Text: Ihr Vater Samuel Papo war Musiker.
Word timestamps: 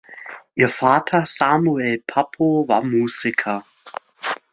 Ihr 0.55 0.69
Vater 0.69 1.27
Samuel 1.27 1.99
Papo 2.07 2.67
war 2.67 2.83
Musiker. 2.83 3.63